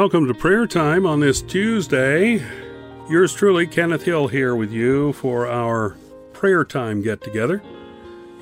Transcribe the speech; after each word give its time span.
welcome 0.00 0.26
to 0.26 0.32
prayer 0.32 0.66
time 0.66 1.04
on 1.04 1.20
this 1.20 1.42
Tuesday. 1.42 2.42
Yours 3.10 3.34
truly, 3.34 3.66
Kenneth 3.66 4.02
Hill, 4.02 4.28
here 4.28 4.56
with 4.56 4.72
you 4.72 5.12
for 5.12 5.46
our 5.46 5.94
prayer 6.32 6.64
time 6.64 7.02
get 7.02 7.20
together. 7.20 7.62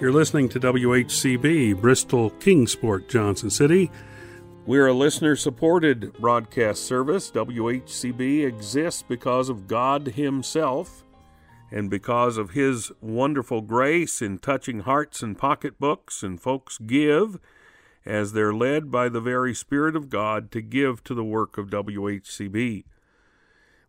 You're 0.01 0.13
listening 0.13 0.49
to 0.51 0.61
WHCB, 0.61 1.81
Bristol 1.81 2.31
Kingsport, 2.31 3.09
Johnson 3.09 3.51
City. 3.51 3.91
We're 4.67 4.87
a 4.87 4.93
listener 4.93 5.35
supported 5.35 6.13
broadcast 6.21 6.87
service. 6.87 7.29
WHCB 7.33 8.47
exists 8.47 9.03
because 9.03 9.49
of 9.49 9.67
God 9.67 10.07
Himself 10.07 11.03
and 11.73 11.91
because 11.91 12.39
of 12.39 12.51
His 12.51 12.93
wonderful 13.01 13.63
grace 13.63 14.23
in 14.23 14.39
touching 14.39 14.83
hearts 14.83 15.25
and 15.25 15.37
pocketbooks, 15.37 16.23
and 16.23 16.41
folks 16.41 16.79
give 16.79 17.41
as 18.09 18.33
they're 18.33 18.55
led 18.55 18.91
by 18.91 19.11
the 19.11 19.21
very 19.21 19.55
Spirit 19.55 19.95
of 19.95 20.09
God 20.09 20.51
to 20.53 20.63
give 20.63 21.05
to 21.05 21.15
the 21.15 21.23
work 21.23 21.59
of 21.59 21.69
WHCB. 21.69 22.85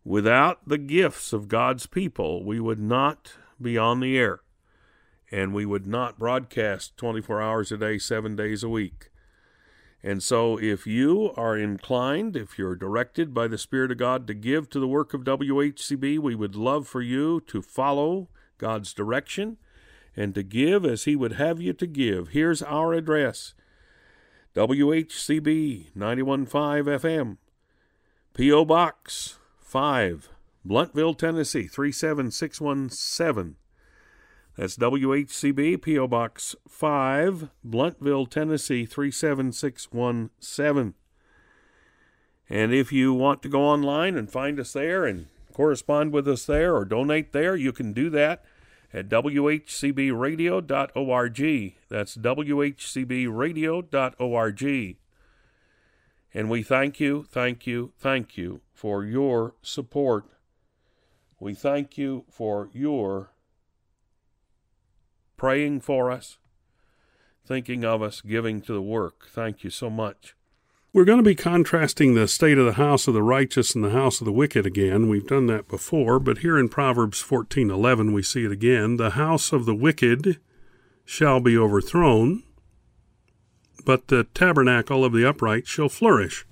Without 0.04 0.68
the 0.68 0.76
gifts 0.76 1.32
of 1.32 1.48
God's 1.48 1.86
people, 1.86 2.44
we 2.44 2.60
would 2.60 2.78
not 2.78 3.32
be 3.60 3.78
on 3.78 4.00
the 4.00 4.18
air, 4.18 4.40
and 5.30 5.54
we 5.54 5.64
would 5.64 5.86
not 5.86 6.18
broadcast 6.18 6.98
24 6.98 7.40
hours 7.40 7.72
a 7.72 7.78
day, 7.78 7.96
seven 7.96 8.36
days 8.36 8.62
a 8.62 8.68
week. 8.68 9.08
And 10.02 10.22
so, 10.22 10.58
if 10.58 10.86
you 10.86 11.32
are 11.36 11.56
inclined, 11.56 12.36
if 12.36 12.58
you're 12.58 12.76
directed 12.76 13.32
by 13.32 13.48
the 13.48 13.58
Spirit 13.58 13.90
of 13.90 13.96
God 13.96 14.26
to 14.26 14.34
give 14.34 14.68
to 14.70 14.80
the 14.80 14.88
work 14.88 15.14
of 15.14 15.24
WHCB, 15.24 16.18
we 16.18 16.34
would 16.34 16.56
love 16.56 16.86
for 16.86 17.00
you 17.00 17.40
to 17.46 17.62
follow 17.62 18.28
God's 18.58 18.92
direction 18.92 19.56
and 20.14 20.34
to 20.34 20.42
give 20.42 20.84
as 20.84 21.04
He 21.04 21.16
would 21.16 21.32
have 21.32 21.60
you 21.60 21.72
to 21.72 21.86
give. 21.86 22.28
Here's 22.28 22.62
our 22.62 22.92
address 22.92 23.54
WHCB 24.56 25.94
915 25.94 26.98
FM, 26.98 27.36
P.O. 28.34 28.64
Box 28.64 29.38
5, 29.60 30.28
Blountville, 30.66 31.16
Tennessee 31.16 31.68
37617. 31.68 33.54
That's 34.56 34.76
WHCB, 34.76 35.80
P.O. 35.80 36.08
Box 36.08 36.56
5, 36.68 37.48
Blountville, 37.64 38.28
Tennessee 38.28 38.86
37617. 38.86 40.94
And 42.48 42.74
if 42.74 42.90
you 42.90 43.14
want 43.14 43.42
to 43.42 43.48
go 43.48 43.62
online 43.62 44.16
and 44.16 44.28
find 44.28 44.58
us 44.58 44.72
there 44.72 45.04
and 45.04 45.28
correspond 45.52 46.12
with 46.12 46.26
us 46.26 46.46
there 46.46 46.74
or 46.74 46.84
donate 46.84 47.32
there, 47.32 47.54
you 47.54 47.72
can 47.72 47.92
do 47.92 48.10
that 48.10 48.44
at 48.92 49.08
WHCBradio.org. 49.08 51.74
That's 51.88 52.16
WHCBradio.org. 52.16 54.96
And 56.32 56.48
we 56.48 56.62
thank 56.62 57.00
you, 57.00 57.26
thank 57.28 57.66
you, 57.66 57.92
thank 57.98 58.36
you 58.36 58.60
for 58.72 59.04
your 59.04 59.54
support. 59.62 60.26
We 61.40 61.54
thank 61.54 61.98
you 61.98 62.24
for 62.30 62.68
your 62.72 63.32
praying 65.36 65.80
for 65.80 66.08
us, 66.10 66.38
thinking 67.44 67.84
of 67.84 68.00
us, 68.02 68.20
giving 68.20 68.60
to 68.60 68.72
the 68.72 68.82
work. 68.82 69.26
Thank 69.28 69.64
you 69.64 69.70
so 69.70 69.90
much. 69.90 70.36
We're 70.92 71.04
going 71.04 71.18
to 71.18 71.22
be 71.22 71.36
contrasting 71.36 72.14
the 72.14 72.26
state 72.26 72.58
of 72.58 72.66
the 72.66 72.72
house 72.72 73.06
of 73.06 73.14
the 73.14 73.22
righteous 73.22 73.76
and 73.76 73.84
the 73.84 73.90
house 73.90 74.20
of 74.20 74.24
the 74.24 74.32
wicked 74.32 74.66
again. 74.66 75.08
We've 75.08 75.26
done 75.26 75.46
that 75.46 75.68
before, 75.68 76.18
but 76.18 76.38
here 76.38 76.58
in 76.58 76.68
Proverbs 76.68 77.22
14:11 77.22 78.12
we 78.12 78.24
see 78.24 78.44
it 78.44 78.50
again. 78.50 78.96
The 78.96 79.10
house 79.10 79.52
of 79.52 79.66
the 79.66 79.74
wicked 79.74 80.40
shall 81.04 81.38
be 81.38 81.56
overthrown, 81.56 82.42
but 83.84 84.08
the 84.08 84.24
tabernacle 84.34 85.04
of 85.04 85.12
the 85.12 85.24
upright 85.24 85.68
shall 85.68 85.88
flourish. 85.88 86.44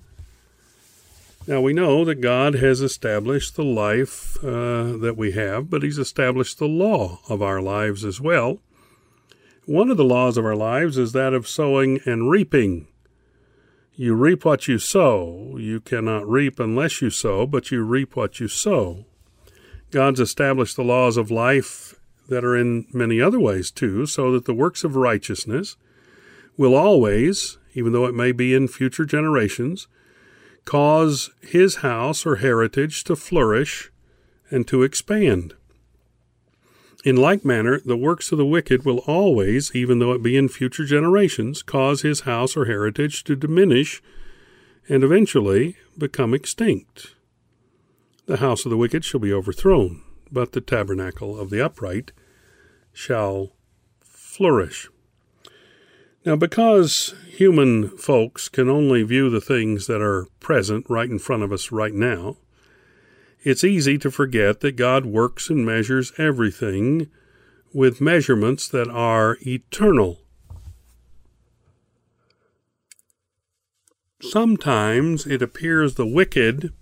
Now 1.45 1.59
we 1.59 1.73
know 1.73 2.05
that 2.05 2.21
God 2.21 2.53
has 2.55 2.79
established 2.79 3.57
the 3.57 3.65
life 3.65 4.41
uh, 4.41 4.95
that 4.99 5.15
we 5.17 5.33
have, 5.33 5.69
but 5.69 5.83
He's 5.83 5.97
established 5.97 6.59
the 6.59 6.67
law 6.69 7.19
of 7.27 7.41
our 7.41 7.61
lives 7.61 8.05
as 8.05 8.21
well. 8.21 8.59
One 9.65 9.91
of 9.91 9.97
the 9.97 10.05
laws 10.05 10.37
of 10.37 10.45
our 10.45 10.55
lives 10.55 10.97
is 10.97 11.11
that 11.11 11.33
of 11.33 11.45
sowing 11.45 11.99
and 12.05 12.29
reaping. 12.29 12.87
You 14.01 14.13
reap 14.13 14.45
what 14.45 14.65
you 14.69 14.79
sow. 14.79 15.57
You 15.59 15.81
cannot 15.81 16.25
reap 16.25 16.57
unless 16.57 17.01
you 17.01 17.09
sow, 17.09 17.45
but 17.45 17.69
you 17.69 17.83
reap 17.83 18.15
what 18.15 18.39
you 18.39 18.47
sow. 18.47 19.03
God's 19.91 20.21
established 20.21 20.77
the 20.77 20.85
laws 20.85 21.17
of 21.17 21.29
life 21.29 21.99
that 22.29 22.45
are 22.45 22.55
in 22.55 22.87
many 22.93 23.19
other 23.19 23.41
ways 23.41 23.71
too, 23.71 24.05
so 24.05 24.31
that 24.31 24.45
the 24.45 24.53
works 24.53 24.85
of 24.85 24.95
righteousness 24.95 25.75
will 26.55 26.75
always, 26.75 27.57
even 27.73 27.91
though 27.91 28.05
it 28.05 28.15
may 28.15 28.31
be 28.31 28.53
in 28.53 28.69
future 28.69 29.03
generations, 29.03 29.89
cause 30.63 31.29
his 31.41 31.77
house 31.83 32.25
or 32.25 32.37
heritage 32.37 33.03
to 33.03 33.17
flourish 33.17 33.91
and 34.49 34.65
to 34.69 34.81
expand. 34.81 35.55
In 37.05 37.15
like 37.15 37.45
manner, 37.45 37.79
the 37.79 37.95
works 37.95 38.31
of 38.31 38.37
the 38.37 38.45
wicked 38.45 38.83
will 38.83 38.99
always, 38.99 39.73
even 39.73 39.99
though 39.99 40.11
it 40.11 40.21
be 40.21 40.35
in 40.35 40.49
future 40.49 40.85
generations, 40.85 41.61
cause 41.61 42.01
his 42.01 42.21
house 42.21 42.57
or 42.57 42.65
heritage 42.65 43.23
to 43.23 43.37
diminish 43.37 44.01
and 44.89 45.03
eventually 45.03 45.77
become 45.97 46.33
extinct. 46.33 47.15
The 48.25 48.37
house 48.37 48.65
of 48.65 48.69
the 48.69 48.77
wicked 48.77 49.05
shall 49.05 49.21
be 49.21 49.31
overthrown, 49.31 50.01
but 50.31 50.51
the 50.51 50.61
tabernacle 50.61 51.39
of 51.39 51.49
the 51.49 51.63
upright 51.63 52.11
shall 52.91 53.53
flourish. 54.01 54.89
Now, 56.25 56.35
because 56.35 57.15
human 57.27 57.89
folks 57.97 58.49
can 58.49 58.67
only 58.67 59.03
view 59.03 59.29
the 59.29 59.39
things 59.39 59.87
that 59.87 60.01
are 60.01 60.27
present 60.41 60.85
right 60.89 61.09
in 61.09 61.17
front 61.17 61.43
of 61.43 61.53
us 61.53 61.71
right 61.71 61.93
now, 61.93 62.37
it's 63.43 63.63
easy 63.63 63.97
to 63.97 64.11
forget 64.11 64.59
that 64.61 64.75
God 64.75 65.05
works 65.05 65.49
and 65.49 65.65
measures 65.65 66.11
everything 66.17 67.09
with 67.73 68.01
measurements 68.01 68.67
that 68.67 68.89
are 68.89 69.37
eternal. 69.45 70.19
Sometimes 74.21 75.25
it 75.25 75.41
appears 75.41 75.95
the 75.95 76.05
wicked 76.05 76.73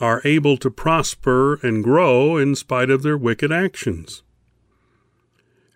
are 0.00 0.20
able 0.24 0.56
to 0.58 0.70
prosper 0.70 1.54
and 1.62 1.82
grow 1.82 2.36
in 2.36 2.54
spite 2.54 2.90
of 2.90 3.02
their 3.02 3.16
wicked 3.16 3.50
actions. 3.50 4.22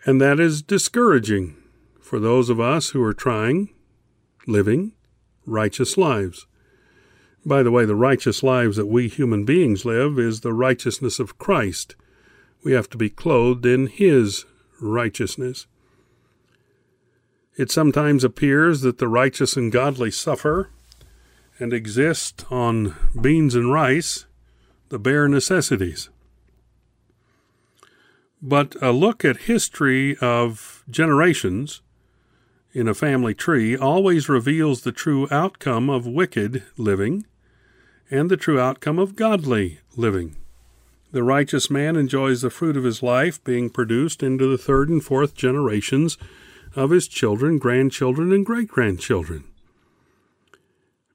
And 0.04 0.20
that 0.20 0.40
is 0.40 0.60
discouraging 0.60 1.56
for 2.00 2.18
those 2.18 2.50
of 2.50 2.60
us 2.60 2.90
who 2.90 3.02
are 3.02 3.14
trying, 3.14 3.70
living 4.46 4.92
righteous 5.46 5.96
lives. 5.96 6.46
By 7.48 7.62
the 7.62 7.70
way, 7.70 7.86
the 7.86 7.94
righteous 7.94 8.42
lives 8.42 8.76
that 8.76 8.88
we 8.88 9.08
human 9.08 9.46
beings 9.46 9.86
live 9.86 10.18
is 10.18 10.40
the 10.40 10.52
righteousness 10.52 11.18
of 11.18 11.38
Christ. 11.38 11.96
We 12.62 12.72
have 12.72 12.90
to 12.90 12.98
be 12.98 13.08
clothed 13.08 13.64
in 13.64 13.86
His 13.86 14.44
righteousness. 14.82 15.66
It 17.56 17.70
sometimes 17.70 18.22
appears 18.22 18.82
that 18.82 18.98
the 18.98 19.08
righteous 19.08 19.56
and 19.56 19.72
godly 19.72 20.10
suffer 20.10 20.68
and 21.58 21.72
exist 21.72 22.44
on 22.50 22.94
beans 23.18 23.54
and 23.54 23.72
rice, 23.72 24.26
the 24.90 24.98
bare 24.98 25.26
necessities. 25.26 26.10
But 28.42 28.76
a 28.82 28.92
look 28.92 29.24
at 29.24 29.48
history 29.48 30.18
of 30.18 30.84
generations 30.90 31.80
in 32.74 32.88
a 32.88 32.94
family 32.94 33.32
tree 33.32 33.74
always 33.74 34.28
reveals 34.28 34.82
the 34.82 34.92
true 34.92 35.26
outcome 35.30 35.88
of 35.88 36.06
wicked 36.06 36.62
living 36.76 37.24
and 38.10 38.30
the 38.30 38.36
true 38.36 38.60
outcome 38.60 38.98
of 38.98 39.16
godly 39.16 39.80
living. 39.96 40.36
The 41.10 41.22
righteous 41.22 41.70
man 41.70 41.96
enjoys 41.96 42.42
the 42.42 42.50
fruit 42.50 42.76
of 42.76 42.84
his 42.84 43.02
life 43.02 43.42
being 43.42 43.70
produced 43.70 44.22
into 44.22 44.46
the 44.46 44.58
third 44.58 44.88
and 44.88 45.02
fourth 45.02 45.34
generations 45.34 46.18
of 46.76 46.90
his 46.90 47.08
children, 47.08 47.58
grandchildren, 47.58 48.32
and 48.32 48.44
great 48.44 48.68
grandchildren. 48.68 49.44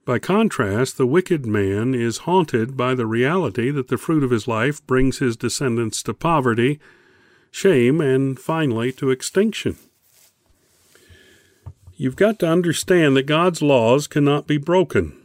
By 0.04 0.18
contrast, 0.18 0.98
the 0.98 1.06
wicked 1.06 1.46
man 1.46 1.94
is 1.94 2.18
haunted 2.18 2.76
by 2.76 2.94
the 2.94 3.06
reality 3.06 3.70
that 3.70 3.88
the 3.88 3.96
fruit 3.96 4.22
of 4.22 4.30
his 4.30 4.46
life 4.46 4.86
brings 4.86 5.18
his 5.18 5.36
descendants 5.36 6.02
to 6.02 6.12
poverty, 6.12 6.78
shame, 7.50 8.00
and 8.00 8.38
finally 8.38 8.92
to 8.92 9.10
extinction. 9.10 9.76
You've 11.96 12.16
got 12.16 12.38
to 12.40 12.48
understand 12.48 13.16
that 13.16 13.22
God's 13.22 13.62
laws 13.62 14.06
cannot 14.06 14.46
be 14.46 14.58
broken. 14.58 15.16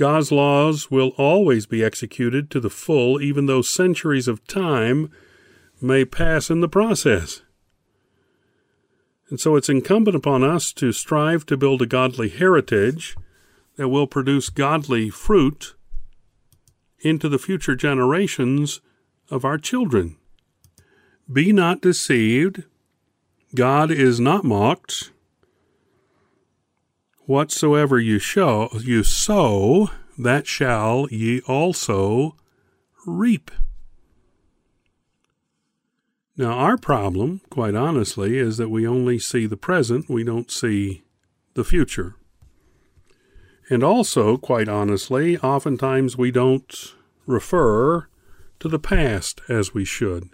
God's 0.00 0.32
laws 0.32 0.90
will 0.90 1.10
always 1.18 1.66
be 1.66 1.84
executed 1.84 2.50
to 2.50 2.58
the 2.58 2.70
full, 2.70 3.20
even 3.20 3.44
though 3.44 3.60
centuries 3.60 4.28
of 4.28 4.46
time 4.46 5.10
may 5.78 6.06
pass 6.06 6.48
in 6.48 6.62
the 6.62 6.70
process. 6.70 7.42
And 9.28 9.38
so 9.38 9.56
it's 9.56 9.68
incumbent 9.68 10.16
upon 10.16 10.42
us 10.42 10.72
to 10.72 10.92
strive 10.92 11.44
to 11.44 11.56
build 11.58 11.82
a 11.82 11.86
godly 11.86 12.30
heritage 12.30 13.14
that 13.76 13.90
will 13.90 14.06
produce 14.06 14.48
godly 14.48 15.10
fruit 15.10 15.74
into 17.00 17.28
the 17.28 17.38
future 17.38 17.76
generations 17.76 18.80
of 19.30 19.44
our 19.44 19.58
children. 19.58 20.16
Be 21.30 21.52
not 21.52 21.82
deceived. 21.82 22.62
God 23.54 23.90
is 23.90 24.18
not 24.18 24.44
mocked. 24.44 25.10
Whatsoever 27.30 27.96
you 27.96 28.18
show 28.18 28.68
you 28.80 29.04
sow, 29.04 29.88
that 30.18 30.48
shall 30.48 31.06
ye 31.12 31.40
also 31.42 32.34
reap. 33.06 33.52
Now, 36.36 36.54
our 36.54 36.76
problem, 36.76 37.40
quite 37.48 37.76
honestly, 37.76 38.36
is 38.36 38.56
that 38.56 38.68
we 38.68 38.84
only 38.84 39.20
see 39.20 39.46
the 39.46 39.56
present, 39.56 40.10
we 40.10 40.24
don't 40.24 40.50
see 40.50 41.04
the 41.54 41.62
future. 41.62 42.16
And 43.68 43.84
also, 43.84 44.36
quite 44.36 44.68
honestly, 44.68 45.38
oftentimes 45.38 46.18
we 46.18 46.32
don't 46.32 46.94
refer 47.26 48.08
to 48.58 48.68
the 48.68 48.80
past 48.80 49.40
as 49.48 49.72
we 49.72 49.84
should. 49.84 50.30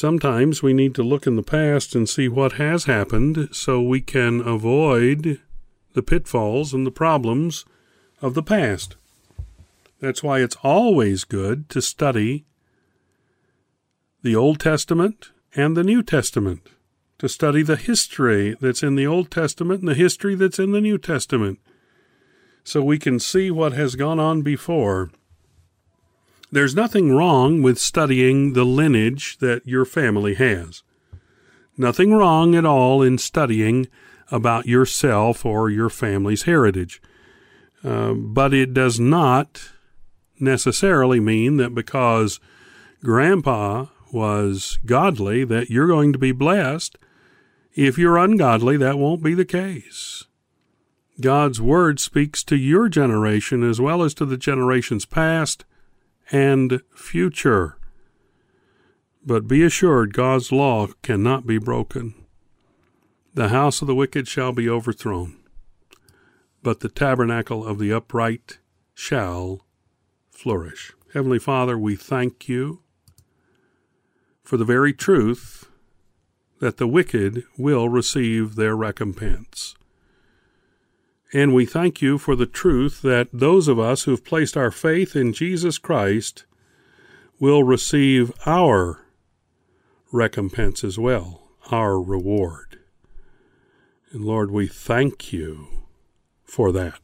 Sometimes 0.00 0.62
we 0.62 0.74
need 0.74 0.94
to 0.94 1.02
look 1.02 1.26
in 1.26 1.34
the 1.34 1.42
past 1.42 1.96
and 1.96 2.08
see 2.08 2.28
what 2.28 2.52
has 2.52 2.84
happened 2.84 3.48
so 3.50 3.82
we 3.82 4.00
can 4.00 4.40
avoid 4.40 5.40
the 5.92 6.04
pitfalls 6.04 6.72
and 6.72 6.86
the 6.86 6.92
problems 6.92 7.64
of 8.22 8.34
the 8.34 8.42
past. 8.44 8.94
That's 9.98 10.22
why 10.22 10.38
it's 10.38 10.56
always 10.62 11.24
good 11.24 11.68
to 11.70 11.82
study 11.82 12.44
the 14.22 14.36
Old 14.36 14.60
Testament 14.60 15.32
and 15.56 15.76
the 15.76 15.82
New 15.82 16.04
Testament, 16.04 16.68
to 17.18 17.28
study 17.28 17.64
the 17.64 17.74
history 17.74 18.56
that's 18.60 18.84
in 18.84 18.94
the 18.94 19.08
Old 19.08 19.32
Testament 19.32 19.80
and 19.80 19.88
the 19.88 19.94
history 19.94 20.36
that's 20.36 20.60
in 20.60 20.70
the 20.70 20.80
New 20.80 20.98
Testament, 20.98 21.58
so 22.62 22.84
we 22.84 23.00
can 23.00 23.18
see 23.18 23.50
what 23.50 23.72
has 23.72 23.96
gone 23.96 24.20
on 24.20 24.42
before. 24.42 25.10
There's 26.50 26.74
nothing 26.74 27.12
wrong 27.12 27.62
with 27.62 27.78
studying 27.78 28.54
the 28.54 28.64
lineage 28.64 29.38
that 29.38 29.66
your 29.66 29.84
family 29.84 30.34
has. 30.34 30.82
Nothing 31.76 32.12
wrong 32.12 32.54
at 32.54 32.64
all 32.64 33.02
in 33.02 33.18
studying 33.18 33.86
about 34.30 34.66
yourself 34.66 35.44
or 35.44 35.70
your 35.70 35.90
family's 35.90 36.42
heritage. 36.42 37.02
Uh, 37.84 38.12
but 38.14 38.52
it 38.54 38.74
does 38.74 38.98
not 38.98 39.70
necessarily 40.40 41.20
mean 41.20 41.56
that 41.58 41.74
because 41.74 42.40
grandpa 43.02 43.86
was 44.12 44.78
godly 44.86 45.44
that 45.44 45.70
you're 45.70 45.86
going 45.86 46.12
to 46.12 46.18
be 46.18 46.32
blessed. 46.32 46.96
If 47.74 47.98
you're 47.98 48.16
ungodly, 48.16 48.76
that 48.78 48.98
won't 48.98 49.22
be 49.22 49.34
the 49.34 49.44
case. 49.44 50.24
God's 51.20 51.60
word 51.60 52.00
speaks 52.00 52.42
to 52.44 52.56
your 52.56 52.88
generation 52.88 53.68
as 53.68 53.80
well 53.80 54.02
as 54.02 54.14
to 54.14 54.24
the 54.24 54.36
generations 54.36 55.04
past 55.04 55.64
and 56.30 56.80
future. 56.94 57.76
But 59.24 59.48
be 59.48 59.62
assured 59.62 60.14
God's 60.14 60.52
law 60.52 60.88
cannot 61.02 61.46
be 61.46 61.58
broken. 61.58 62.14
The 63.34 63.48
house 63.48 63.80
of 63.80 63.86
the 63.86 63.94
wicked 63.94 64.26
shall 64.26 64.52
be 64.52 64.68
overthrown, 64.68 65.36
but 66.62 66.80
the 66.80 66.88
tabernacle 66.88 67.64
of 67.64 67.78
the 67.78 67.92
upright 67.92 68.58
shall 68.94 69.64
flourish. 70.30 70.92
Heavenly 71.12 71.38
Father, 71.38 71.78
we 71.78 71.94
thank 71.94 72.48
you 72.48 72.82
for 74.42 74.56
the 74.56 74.64
very 74.64 74.92
truth 74.92 75.70
that 76.58 76.78
the 76.78 76.88
wicked 76.88 77.44
will 77.56 77.88
receive 77.88 78.56
their 78.56 78.76
recompense. 78.76 79.76
And 81.32 81.54
we 81.54 81.66
thank 81.66 82.00
you 82.00 82.16
for 82.16 82.34
the 82.34 82.46
truth 82.46 83.02
that 83.02 83.28
those 83.32 83.68
of 83.68 83.78
us 83.78 84.04
who 84.04 84.12
have 84.12 84.24
placed 84.24 84.56
our 84.56 84.70
faith 84.70 85.14
in 85.14 85.32
Jesus 85.32 85.76
Christ 85.76 86.46
will 87.38 87.62
receive 87.62 88.32
our 88.46 89.04
recompense 90.10 90.82
as 90.82 90.98
well, 90.98 91.50
our 91.70 92.00
reward. 92.00 92.78
And 94.10 94.24
Lord, 94.24 94.50
we 94.50 94.66
thank 94.66 95.32
you 95.32 95.68
for 96.44 96.72
that. 96.72 96.98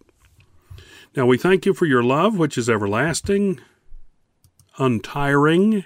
Now 1.15 1.27
we 1.27 1.37
thank 1.37 1.67
you 1.67 1.75
for 1.75 1.85
your 1.85 2.03
love, 2.03 2.39
which 2.39 2.57
is 2.57 2.71
everlasting, 2.71 3.61
untiring, 4.79 5.85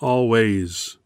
always 0.00 0.98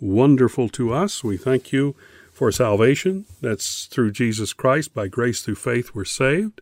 wonderful 0.00 0.68
to 0.70 0.92
us. 0.92 1.24
We 1.24 1.36
thank 1.36 1.72
you 1.72 1.96
for 2.34 2.52
salvation. 2.52 3.24
That's 3.40 3.86
through 3.86 4.12
Jesus 4.12 4.52
Christ. 4.52 4.92
By 4.92 5.08
grace 5.08 5.40
through 5.40 5.54
faith, 5.54 5.94
we're 5.94 6.04
saved. 6.04 6.60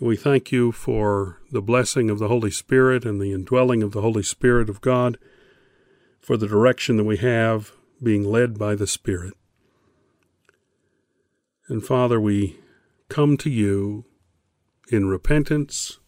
We 0.00 0.16
thank 0.16 0.52
you 0.52 0.72
for 0.72 1.40
the 1.50 1.60
blessing 1.60 2.08
of 2.08 2.18
the 2.18 2.28
Holy 2.28 2.50
Spirit 2.50 3.04
and 3.04 3.20
the 3.20 3.32
indwelling 3.32 3.82
of 3.82 3.92
the 3.92 4.02
Holy 4.02 4.22
Spirit 4.22 4.70
of 4.70 4.80
God, 4.80 5.18
for 6.20 6.36
the 6.36 6.46
direction 6.46 6.96
that 6.96 7.04
we 7.04 7.16
have 7.18 7.72
being 8.02 8.24
led 8.24 8.58
by 8.58 8.74
the 8.74 8.86
Spirit. 8.86 9.34
And 11.68 11.84
Father, 11.84 12.20
we 12.20 12.58
come 13.08 13.36
to 13.38 13.50
you 13.50 14.04
in 14.90 15.08
repentance, 15.08 15.98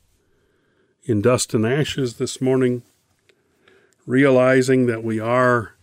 in 1.02 1.20
dust 1.20 1.54
and 1.54 1.66
ashes 1.66 2.18
this 2.18 2.40
morning 2.40 2.82
realizing 4.08 4.86
that 4.86 5.04
we 5.04 5.20
are 5.20 5.74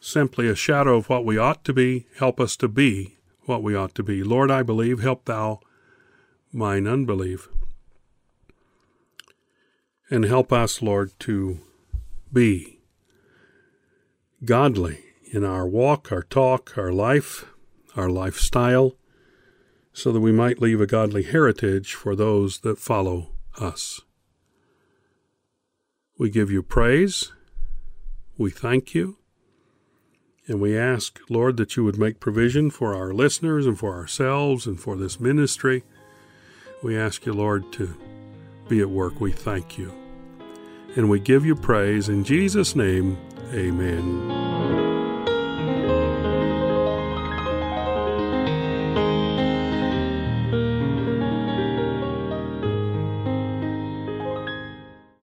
simply 0.00 0.48
a 0.48 0.54
shadow 0.54 0.96
of 0.96 1.08
what 1.08 1.24
we 1.24 1.38
ought 1.38 1.64
to 1.64 1.72
be, 1.72 2.06
help 2.18 2.40
us 2.40 2.56
to 2.56 2.68
be 2.68 3.18
what 3.42 3.62
we 3.62 3.74
ought 3.74 3.94
to 3.94 4.02
be. 4.02 4.22
Lord, 4.22 4.50
I 4.50 4.62
believe, 4.62 5.00
help 5.00 5.26
thou 5.26 5.60
mine 6.52 6.86
unbelief. 6.86 7.48
And 10.10 10.24
help 10.24 10.52
us, 10.52 10.82
Lord, 10.82 11.12
to 11.20 11.60
be 12.32 12.80
godly 14.44 15.00
in 15.32 15.44
our 15.44 15.68
walk, 15.68 16.10
our 16.10 16.22
talk, 16.22 16.76
our 16.76 16.92
life, 16.92 17.44
our 17.94 18.08
lifestyle, 18.08 18.96
so 19.92 20.10
that 20.10 20.20
we 20.20 20.32
might 20.32 20.60
leave 20.60 20.80
a 20.80 20.86
godly 20.86 21.22
heritage 21.22 21.94
for 21.94 22.16
those 22.16 22.60
that 22.60 22.78
follow 22.78 23.30
us. 23.60 24.00
We 26.18 26.30
give 26.30 26.50
you 26.50 26.62
praise 26.62 27.32
we 28.40 28.50
thank 28.50 28.94
you. 28.94 29.19
And 30.50 30.60
we 30.60 30.76
ask, 30.76 31.20
Lord, 31.28 31.56
that 31.58 31.76
you 31.76 31.84
would 31.84 31.96
make 31.96 32.18
provision 32.18 32.70
for 32.70 32.92
our 32.92 33.14
listeners 33.14 33.66
and 33.66 33.78
for 33.78 33.94
ourselves 33.94 34.66
and 34.66 34.80
for 34.80 34.96
this 34.96 35.20
ministry. 35.20 35.84
We 36.82 36.98
ask 36.98 37.24
you, 37.24 37.32
Lord, 37.32 37.72
to 37.74 37.94
be 38.68 38.80
at 38.80 38.90
work. 38.90 39.20
We 39.20 39.30
thank 39.30 39.78
you. 39.78 39.92
And 40.96 41.08
we 41.08 41.20
give 41.20 41.46
you 41.46 41.54
praise. 41.54 42.08
In 42.08 42.24
Jesus' 42.24 42.74
name, 42.74 43.16
amen. 43.54 44.49